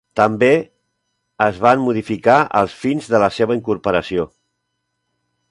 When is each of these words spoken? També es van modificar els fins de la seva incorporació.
També 0.19 0.47
es 1.47 1.59
van 1.65 1.83
modificar 1.89 2.39
els 2.63 2.79
fins 2.85 3.11
de 3.13 3.23
la 3.25 3.29
seva 3.37 3.59
incorporació. 3.61 4.27